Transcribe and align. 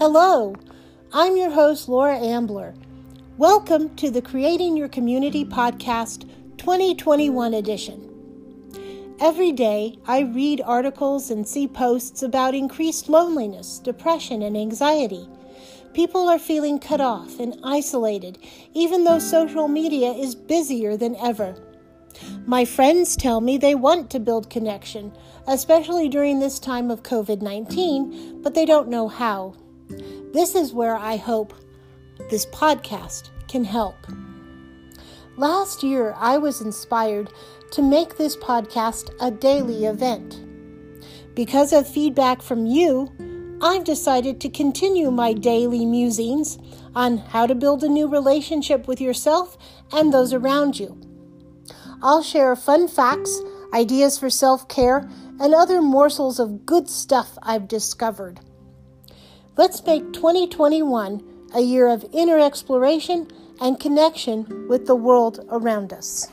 Hello, 0.00 0.54
I'm 1.12 1.36
your 1.36 1.50
host, 1.50 1.86
Laura 1.86 2.16
Ambler. 2.16 2.72
Welcome 3.36 3.94
to 3.96 4.10
the 4.10 4.22
Creating 4.22 4.74
Your 4.74 4.88
Community 4.88 5.44
Podcast 5.44 6.26
2021 6.56 7.52
edition. 7.52 9.14
Every 9.20 9.52
day, 9.52 9.98
I 10.06 10.20
read 10.20 10.62
articles 10.64 11.30
and 11.30 11.46
see 11.46 11.68
posts 11.68 12.22
about 12.22 12.54
increased 12.54 13.10
loneliness, 13.10 13.78
depression, 13.78 14.40
and 14.40 14.56
anxiety. 14.56 15.28
People 15.92 16.30
are 16.30 16.38
feeling 16.38 16.78
cut 16.78 17.02
off 17.02 17.38
and 17.38 17.60
isolated, 17.62 18.38
even 18.72 19.04
though 19.04 19.18
social 19.18 19.68
media 19.68 20.12
is 20.12 20.34
busier 20.34 20.96
than 20.96 21.14
ever. 21.16 21.54
My 22.46 22.64
friends 22.64 23.16
tell 23.16 23.42
me 23.42 23.58
they 23.58 23.74
want 23.74 24.08
to 24.12 24.18
build 24.18 24.48
connection, 24.48 25.12
especially 25.46 26.08
during 26.08 26.40
this 26.40 26.58
time 26.58 26.90
of 26.90 27.02
COVID 27.02 27.42
19, 27.42 28.40
but 28.40 28.54
they 28.54 28.64
don't 28.64 28.88
know 28.88 29.06
how. 29.06 29.56
This 30.32 30.54
is 30.54 30.72
where 30.72 30.96
I 30.96 31.16
hope 31.16 31.54
this 32.30 32.46
podcast 32.46 33.30
can 33.48 33.64
help. 33.64 33.96
Last 35.36 35.82
year, 35.82 36.14
I 36.18 36.38
was 36.38 36.60
inspired 36.60 37.32
to 37.72 37.82
make 37.82 38.16
this 38.16 38.36
podcast 38.36 39.10
a 39.20 39.30
daily 39.30 39.86
event. 39.86 40.40
Because 41.34 41.72
of 41.72 41.88
feedback 41.88 42.42
from 42.42 42.66
you, 42.66 43.10
I've 43.62 43.84
decided 43.84 44.40
to 44.40 44.48
continue 44.48 45.10
my 45.10 45.32
daily 45.32 45.84
musings 45.84 46.58
on 46.94 47.18
how 47.18 47.46
to 47.46 47.54
build 47.54 47.84
a 47.84 47.88
new 47.88 48.08
relationship 48.08 48.88
with 48.88 49.00
yourself 49.00 49.56
and 49.92 50.12
those 50.12 50.32
around 50.32 50.78
you. 50.78 50.98
I'll 52.02 52.22
share 52.22 52.56
fun 52.56 52.88
facts, 52.88 53.40
ideas 53.72 54.18
for 54.18 54.30
self 54.30 54.68
care, 54.68 55.08
and 55.38 55.54
other 55.54 55.82
morsels 55.82 56.40
of 56.40 56.66
good 56.66 56.88
stuff 56.88 57.38
I've 57.42 57.68
discovered. 57.68 58.40
Let's 59.56 59.84
make 59.84 60.12
2021 60.12 61.48
a 61.54 61.60
year 61.60 61.88
of 61.88 62.06
inner 62.12 62.38
exploration 62.38 63.28
and 63.60 63.80
connection 63.80 64.68
with 64.68 64.86
the 64.86 64.94
world 64.94 65.44
around 65.50 65.92
us. 65.92 66.28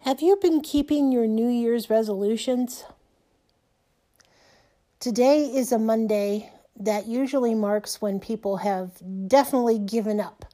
Have 0.00 0.20
you 0.20 0.36
been 0.36 0.60
keeping 0.60 1.10
your 1.10 1.26
New 1.26 1.48
Year's 1.48 1.88
resolutions? 1.88 2.84
Today 5.00 5.46
is 5.46 5.72
a 5.72 5.78
Monday 5.78 6.52
that 6.78 7.06
usually 7.06 7.54
marks 7.54 8.02
when 8.02 8.20
people 8.20 8.58
have 8.58 8.90
definitely 9.26 9.78
given 9.78 10.20
up 10.20 10.44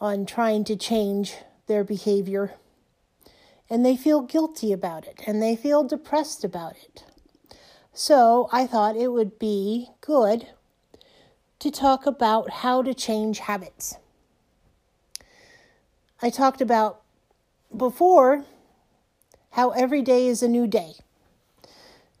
on 0.00 0.24
trying 0.26 0.62
to 0.64 0.76
change 0.76 1.34
their 1.66 1.82
behavior. 1.82 2.54
And 3.72 3.86
they 3.86 3.96
feel 3.96 4.20
guilty 4.20 4.70
about 4.70 5.06
it 5.06 5.22
and 5.26 5.42
they 5.42 5.56
feel 5.56 5.82
depressed 5.82 6.44
about 6.44 6.74
it. 6.76 7.04
So 7.94 8.50
I 8.52 8.66
thought 8.66 8.96
it 8.96 9.08
would 9.08 9.38
be 9.38 9.88
good 10.02 10.48
to 11.58 11.70
talk 11.70 12.04
about 12.04 12.50
how 12.50 12.82
to 12.82 12.92
change 12.92 13.38
habits. 13.38 13.96
I 16.20 16.28
talked 16.28 16.60
about 16.60 17.00
before 17.74 18.44
how 19.52 19.70
every 19.70 20.02
day 20.02 20.26
is 20.26 20.42
a 20.42 20.48
new 20.48 20.66
day. 20.66 20.96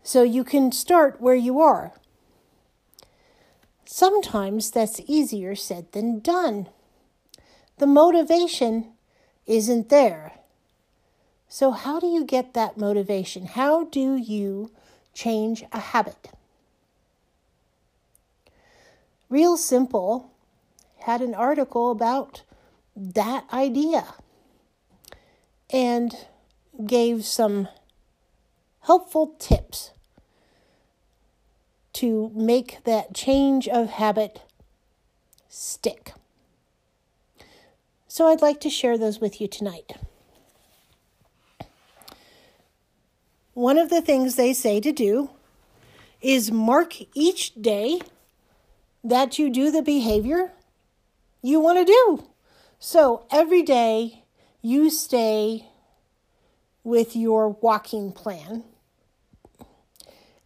So 0.02 0.22
you 0.22 0.44
can 0.44 0.72
start 0.72 1.20
where 1.20 1.34
you 1.34 1.60
are. 1.60 1.92
Sometimes 3.84 4.70
that's 4.70 5.02
easier 5.06 5.54
said 5.54 5.92
than 5.92 6.20
done. 6.20 6.68
The 7.76 7.86
motivation 7.86 8.94
isn't 9.44 9.90
there. 9.90 10.38
So, 11.52 11.72
how 11.72 12.00
do 12.00 12.06
you 12.06 12.24
get 12.24 12.54
that 12.54 12.78
motivation? 12.78 13.44
How 13.44 13.84
do 13.84 14.16
you 14.16 14.70
change 15.12 15.62
a 15.70 15.80
habit? 15.80 16.30
Real 19.28 19.58
Simple 19.58 20.30
had 21.00 21.20
an 21.20 21.34
article 21.34 21.90
about 21.90 22.42
that 22.96 23.44
idea 23.52 24.14
and 25.68 26.16
gave 26.86 27.26
some 27.26 27.68
helpful 28.84 29.34
tips 29.38 29.90
to 31.92 32.30
make 32.34 32.82
that 32.84 33.12
change 33.12 33.68
of 33.68 33.90
habit 33.90 34.40
stick. 35.50 36.14
So 38.08 38.28
I'd 38.28 38.40
like 38.40 38.60
to 38.62 38.70
share 38.70 38.96
those 38.96 39.20
with 39.20 39.38
you 39.38 39.48
tonight. 39.48 39.92
One 43.54 43.78
of 43.78 43.90
the 43.90 44.00
things 44.00 44.36
they 44.36 44.52
say 44.52 44.80
to 44.80 44.92
do 44.92 45.30
is 46.20 46.50
mark 46.50 46.94
each 47.14 47.54
day 47.54 48.00
that 49.04 49.38
you 49.38 49.50
do 49.50 49.70
the 49.70 49.82
behavior 49.82 50.52
you 51.42 51.60
want 51.60 51.78
to 51.78 51.84
do. 51.84 52.28
So 52.78 53.26
every 53.30 53.62
day 53.62 54.24
you 54.60 54.90
stay 54.90 55.68
with 56.84 57.16
your 57.16 57.48
walking 57.48 58.12
plan 58.12 58.64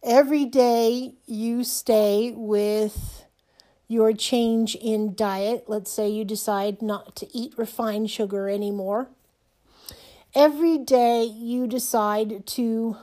every 0.07 0.45
day 0.45 1.13
you 1.25 1.63
stay 1.63 2.31
with 2.35 3.25
your 3.89 4.13
change 4.13 4.75
in 4.75 5.13
diet, 5.15 5.65
let's 5.67 5.91
say 5.91 6.09
you 6.09 6.25
decide 6.25 6.81
not 6.81 7.15
to 7.15 7.37
eat 7.37 7.53
refined 7.57 8.09
sugar 8.09 8.49
anymore. 8.49 9.09
Every 10.37 10.77
day 10.77 11.23
you 11.23 11.65
decide 11.65 12.45
to 12.45 12.97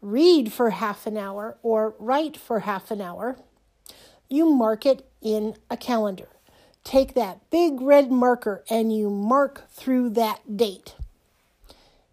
read 0.00 0.52
for 0.52 0.70
half 0.70 1.04
an 1.04 1.16
hour 1.16 1.58
or 1.60 1.96
write 1.98 2.36
for 2.36 2.60
half 2.60 2.92
an 2.92 3.00
hour, 3.00 3.36
you 4.30 4.48
mark 4.48 4.86
it 4.86 5.10
in 5.20 5.56
a 5.68 5.76
calendar. 5.76 6.28
Take 6.84 7.14
that 7.14 7.50
big 7.50 7.80
red 7.80 8.12
marker 8.12 8.62
and 8.70 8.96
you 8.96 9.10
mark 9.10 9.68
through 9.72 10.10
that 10.10 10.56
date. 10.56 10.94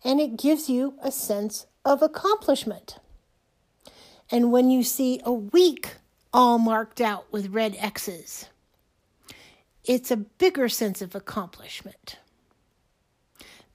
And 0.03 0.19
it 0.19 0.35
gives 0.35 0.67
you 0.67 0.95
a 1.03 1.11
sense 1.11 1.67
of 1.85 2.01
accomplishment. 2.01 2.97
And 4.31 4.51
when 4.51 4.71
you 4.71 4.81
see 4.81 5.21
a 5.23 5.31
week 5.31 5.97
all 6.33 6.57
marked 6.57 7.01
out 7.01 7.31
with 7.31 7.53
red 7.53 7.75
X's, 7.77 8.47
it's 9.85 10.09
a 10.09 10.17
bigger 10.17 10.69
sense 10.69 11.03
of 11.03 11.13
accomplishment. 11.13 12.17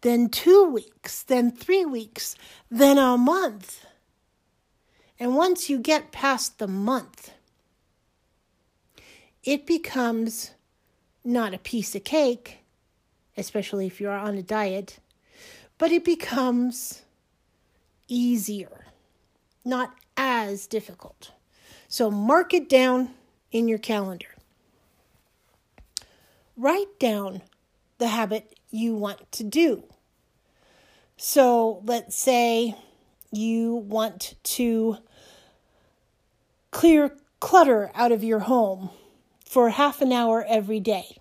Then 0.03 0.29
two 0.29 0.65
weeks, 0.65 1.23
then 1.23 1.51
three 1.51 1.85
weeks, 1.85 2.37
then 2.71 2.99
a 2.99 3.19
month. 3.19 3.85
And 5.19 5.35
once 5.35 5.69
you 5.69 5.79
get 5.79 6.13
past 6.13 6.59
the 6.59 6.69
month, 6.69 7.33
it 9.43 9.67
becomes 9.67 10.53
not 11.25 11.55
a 11.55 11.59
piece 11.59 11.95
of 11.95 12.05
cake, 12.05 12.59
especially 13.37 13.87
if 13.87 14.01
you're 14.01 14.13
on 14.13 14.39
a 14.39 14.43
diet, 14.43 15.01
but 15.79 15.91
it 15.91 16.05
becomes 16.05 17.03
easier, 18.07 18.87
not 19.65 19.95
as 20.17 20.67
difficult. 20.67 21.33
So 21.89 22.11
mark 22.11 22.53
it 22.55 22.69
down 22.69 23.11
in 23.51 23.69
your 23.69 23.79
calendar. 23.79 24.35
Write 26.57 26.99
down 26.99 27.43
the 27.99 28.09
habit 28.09 28.58
you 28.71 28.95
want 28.95 29.31
to 29.33 29.45
do. 29.45 29.85
So 31.17 31.83
let's 31.85 32.17
say 32.17 32.77
you 33.33 33.75
want 33.75 34.35
to 34.43 34.99
clear 36.71 37.13
clutter 37.41 37.91
out 37.95 38.13
of 38.13 38.23
your 38.25 38.41
home 38.41 38.91
for 39.45 39.71
half 39.71 40.01
an 40.01 40.13
hour 40.13 40.45
every 40.49 40.81
day. 40.81 41.19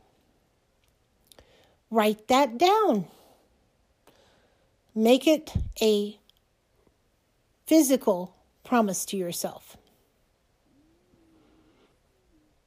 Write 1.90 2.28
that 2.28 2.58
down. 2.58 3.08
Make 4.94 5.28
it 5.28 5.54
a 5.82 6.20
physical 7.66 8.36
promise 8.64 9.06
to 9.06 9.18
yourself. 9.18 9.78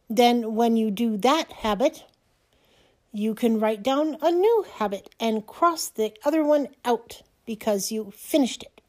Then, 0.08 0.56
when 0.56 0.76
you 0.76 0.90
do 0.90 1.16
that 1.18 1.52
habit, 1.52 2.04
you 3.12 3.34
can 3.34 3.58
write 3.58 3.82
down 3.82 4.16
a 4.22 4.30
new 4.30 4.64
habit 4.74 5.10
and 5.18 5.46
cross 5.46 5.88
the 5.88 6.12
other 6.24 6.44
one 6.44 6.68
out 6.84 7.22
because 7.44 7.90
you 7.90 8.12
finished 8.16 8.62
it. 8.62 8.80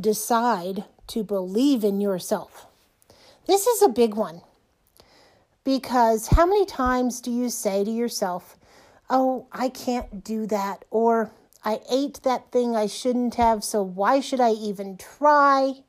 Decide 0.00 0.84
to 1.08 1.22
believe 1.22 1.84
in 1.84 2.00
yourself. 2.00 2.66
This 3.46 3.66
is 3.66 3.82
a 3.82 3.88
big 3.88 4.14
one 4.14 4.40
because 5.64 6.28
how 6.28 6.46
many 6.46 6.64
times 6.64 7.20
do 7.20 7.30
you 7.30 7.50
say 7.50 7.84
to 7.84 7.90
yourself, 7.90 8.56
Oh, 9.10 9.46
I 9.52 9.68
can't 9.68 10.24
do 10.24 10.46
that, 10.46 10.86
or 10.90 11.32
I 11.64 11.80
ate 11.90 12.22
that 12.22 12.50
thing 12.50 12.74
I 12.74 12.86
shouldn't 12.86 13.34
have, 13.34 13.62
so 13.62 13.82
why 13.82 14.20
should 14.20 14.40
I 14.40 14.52
even 14.52 14.96
try? 14.96 15.82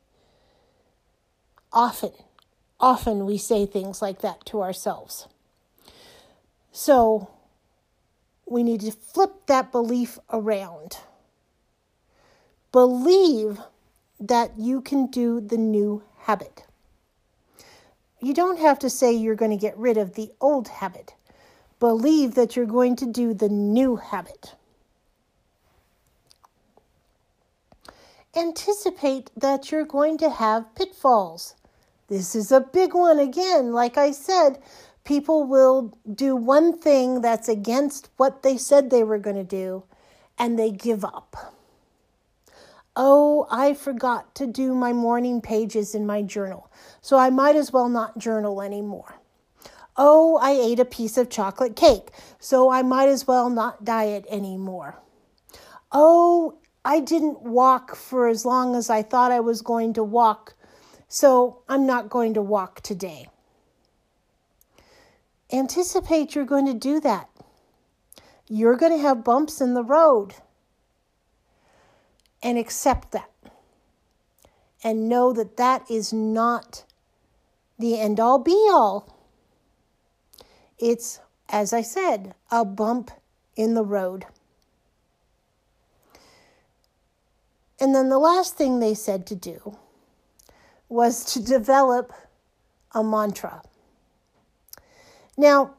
Often, 1.72 2.12
often 2.84 3.24
we 3.24 3.38
say 3.38 3.64
things 3.64 4.02
like 4.02 4.20
that 4.20 4.44
to 4.44 4.60
ourselves. 4.60 5.26
So, 6.70 7.30
we 8.44 8.62
need 8.62 8.82
to 8.82 8.92
flip 8.92 9.46
that 9.46 9.72
belief 9.72 10.18
around. 10.30 10.98
Believe 12.72 13.58
that 14.20 14.58
you 14.58 14.82
can 14.82 15.06
do 15.06 15.40
the 15.40 15.56
new 15.56 16.02
habit. 16.18 16.66
You 18.20 18.34
don't 18.34 18.58
have 18.58 18.78
to 18.80 18.90
say 18.90 19.14
you're 19.14 19.34
going 19.34 19.50
to 19.50 19.56
get 19.56 19.78
rid 19.78 19.96
of 19.96 20.14
the 20.14 20.30
old 20.38 20.68
habit. 20.68 21.14
Believe 21.80 22.34
that 22.34 22.54
you're 22.54 22.66
going 22.66 22.96
to 22.96 23.06
do 23.06 23.32
the 23.32 23.48
new 23.48 23.96
habit. 23.96 24.56
Anticipate 28.36 29.30
that 29.34 29.72
you're 29.72 29.86
going 29.86 30.18
to 30.18 30.28
have 30.28 30.74
pitfalls. 30.74 31.54
This 32.08 32.34
is 32.34 32.52
a 32.52 32.60
big 32.60 32.94
one 32.94 33.18
again. 33.18 33.72
Like 33.72 33.96
I 33.96 34.12
said, 34.12 34.62
people 35.04 35.44
will 35.44 35.96
do 36.12 36.36
one 36.36 36.78
thing 36.78 37.20
that's 37.20 37.48
against 37.48 38.10
what 38.16 38.42
they 38.42 38.56
said 38.56 38.90
they 38.90 39.04
were 39.04 39.18
going 39.18 39.36
to 39.36 39.44
do 39.44 39.84
and 40.38 40.58
they 40.58 40.70
give 40.70 41.04
up. 41.04 41.54
Oh, 42.96 43.46
I 43.50 43.74
forgot 43.74 44.34
to 44.36 44.46
do 44.46 44.74
my 44.74 44.92
morning 44.92 45.40
pages 45.40 45.94
in 45.96 46.06
my 46.06 46.22
journal, 46.22 46.70
so 47.00 47.18
I 47.18 47.28
might 47.28 47.56
as 47.56 47.72
well 47.72 47.88
not 47.88 48.18
journal 48.18 48.62
anymore. 48.62 49.16
Oh, 49.96 50.38
I 50.40 50.52
ate 50.52 50.78
a 50.78 50.84
piece 50.84 51.16
of 51.16 51.28
chocolate 51.28 51.74
cake, 51.74 52.10
so 52.38 52.70
I 52.70 52.82
might 52.82 53.08
as 53.08 53.26
well 53.26 53.50
not 53.50 53.84
diet 53.84 54.26
anymore. 54.28 55.00
Oh, 55.90 56.58
I 56.84 57.00
didn't 57.00 57.42
walk 57.42 57.96
for 57.96 58.28
as 58.28 58.44
long 58.44 58.76
as 58.76 58.90
I 58.90 59.02
thought 59.02 59.32
I 59.32 59.40
was 59.40 59.62
going 59.62 59.92
to 59.94 60.04
walk, 60.04 60.54
so 61.14 61.62
I'm 61.68 61.86
not 61.86 62.10
going 62.10 62.34
to 62.34 62.42
walk 62.42 62.80
today. 62.80 63.28
Anticipate 65.52 66.34
you're 66.34 66.44
going 66.44 66.66
to 66.66 66.74
do 66.74 66.98
that. 66.98 67.30
You're 68.48 68.74
going 68.74 68.90
to 68.90 68.98
have 68.98 69.22
bumps 69.22 69.60
in 69.60 69.74
the 69.74 69.84
road 69.84 70.34
and 72.42 72.58
accept 72.58 73.12
that 73.12 73.30
and 74.82 75.08
know 75.08 75.32
that 75.32 75.56
that 75.56 75.88
is 75.88 76.12
not 76.12 76.82
the 77.78 77.96
end 77.96 78.18
all 78.18 78.40
be 78.40 78.66
all. 78.68 79.16
It's, 80.80 81.20
as 81.48 81.72
I 81.72 81.82
said, 81.82 82.34
a 82.50 82.64
bump 82.64 83.12
in 83.54 83.74
the 83.74 83.84
road. 83.84 84.26
And 87.78 87.94
then 87.94 88.08
the 88.08 88.18
last 88.18 88.56
thing 88.56 88.80
they 88.80 88.94
said 88.94 89.28
to 89.28 89.36
do 89.36 89.78
was 90.88 91.24
to 91.32 91.42
develop 91.42 92.12
a 92.92 93.02
mantra. 93.02 93.62
Now, 95.36 95.74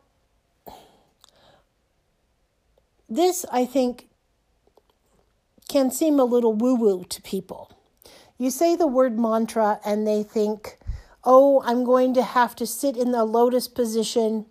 this 3.09 3.45
I 3.51 3.65
think 3.65 4.09
can 5.67 5.91
seem 5.91 6.19
a 6.19 6.25
little 6.25 6.53
woo 6.53 6.75
woo 6.75 7.05
to 7.05 7.21
people. 7.21 7.71
You 8.37 8.49
say 8.49 8.75
the 8.75 8.87
word 8.87 9.17
mantra 9.17 9.79
and 9.85 10.05
they 10.05 10.23
think, 10.23 10.77
oh, 11.23 11.61
I'm 11.65 11.83
going 11.83 12.13
to 12.15 12.23
have 12.23 12.55
to 12.57 12.67
sit 12.67 12.97
in 12.97 13.11
the 13.11 13.23
lotus 13.23 13.67
position 13.67 14.45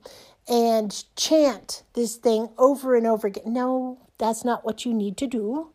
and 0.48 1.04
chant 1.16 1.82
this 1.94 2.16
thing 2.16 2.48
over 2.58 2.94
and 2.94 3.06
over 3.06 3.26
again. 3.26 3.52
No, 3.52 3.98
that's 4.18 4.44
not 4.44 4.64
what 4.64 4.84
you 4.84 4.94
need 4.94 5.16
to 5.18 5.26
do. 5.26 5.70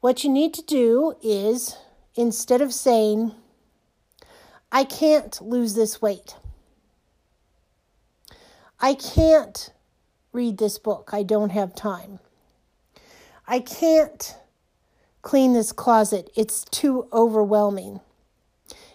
What 0.00 0.24
you 0.24 0.30
need 0.30 0.54
to 0.54 0.62
do 0.62 1.14
is 1.22 1.76
instead 2.14 2.60
of 2.60 2.72
saying, 2.72 3.32
I 4.72 4.84
can't 4.84 5.40
lose 5.40 5.74
this 5.74 6.00
weight, 6.00 6.36
I 8.78 8.94
can't 8.94 9.72
read 10.32 10.58
this 10.58 10.78
book, 10.78 11.10
I 11.12 11.22
don't 11.22 11.50
have 11.50 11.74
time. 11.74 12.20
I 13.46 13.60
can't 13.60 14.36
clean 15.22 15.52
this 15.52 15.72
closet, 15.72 16.30
it's 16.36 16.64
too 16.64 17.08
overwhelming. 17.12 18.00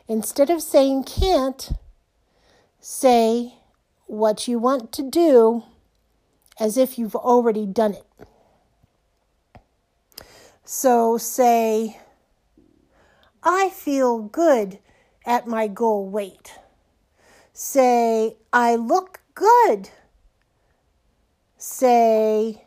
Instead 0.07 0.49
of 0.49 0.61
saying 0.61 1.03
can't, 1.03 1.71
say 2.79 3.55
what 4.05 4.47
you 4.47 4.59
want 4.59 4.91
to 4.93 5.09
do 5.09 5.63
as 6.59 6.77
if 6.77 6.97
you've 6.97 7.15
already 7.15 7.65
done 7.65 7.93
it. 7.93 8.05
So 10.63 11.17
say, 11.17 11.99
I 13.47 13.69
feel 13.69 14.23
good 14.23 14.79
at 15.23 15.45
my 15.45 15.67
goal 15.67 16.09
weight. 16.09 16.57
Say, 17.53 18.37
I 18.51 18.75
look 18.75 19.19
good. 19.35 19.91
Say, 21.55 22.65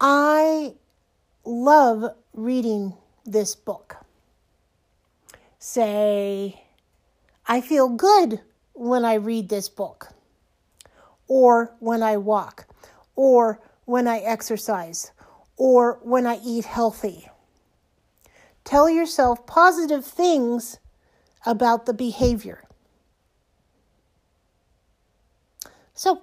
I 0.00 0.74
love 1.44 2.14
reading 2.32 2.94
this 3.26 3.56
book. 3.56 3.96
Say, 5.58 6.62
I 7.44 7.60
feel 7.60 7.88
good 7.88 8.40
when 8.74 9.04
I 9.04 9.14
read 9.14 9.48
this 9.48 9.68
book, 9.68 10.10
or 11.26 11.74
when 11.80 12.00
I 12.00 12.16
walk, 12.16 12.66
or 13.16 13.60
when 13.86 14.06
I 14.06 14.18
exercise, 14.18 15.10
or 15.56 15.98
when 16.02 16.28
I 16.28 16.38
eat 16.44 16.64
healthy. 16.64 17.28
Tell 18.64 18.88
yourself 18.88 19.46
positive 19.46 20.04
things 20.04 20.78
about 21.44 21.86
the 21.86 21.94
behavior. 21.94 22.64
So, 25.94 26.20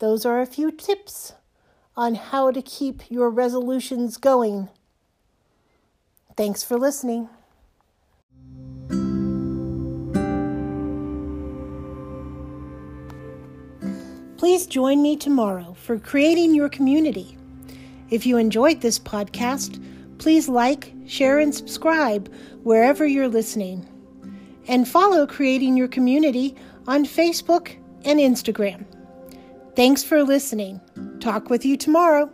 those 0.00 0.26
are 0.26 0.40
a 0.40 0.46
few 0.46 0.70
tips 0.70 1.32
on 1.96 2.14
how 2.16 2.50
to 2.50 2.60
keep 2.60 3.10
your 3.10 3.30
resolutions 3.30 4.16
going. 4.16 4.68
Thanks 6.36 6.62
for 6.62 6.76
listening. 6.76 7.28
Please 14.36 14.66
join 14.66 15.00
me 15.00 15.16
tomorrow 15.16 15.74
for 15.74 15.98
Creating 15.98 16.54
Your 16.54 16.68
Community. 16.68 17.38
If 18.10 18.26
you 18.26 18.36
enjoyed 18.36 18.80
this 18.80 18.98
podcast, 18.98 19.82
please 20.24 20.48
like, 20.48 20.90
share, 21.06 21.38
and 21.38 21.54
subscribe 21.54 22.32
wherever 22.62 23.06
you're 23.06 23.28
listening. 23.28 23.86
And 24.66 24.88
follow 24.88 25.26
Creating 25.26 25.76
Your 25.76 25.86
Community 25.86 26.56
on 26.86 27.04
Facebook 27.04 27.76
and 28.06 28.18
Instagram. 28.18 28.86
Thanks 29.76 30.02
for 30.02 30.22
listening. 30.24 30.80
Talk 31.20 31.50
with 31.50 31.66
you 31.66 31.76
tomorrow. 31.76 32.32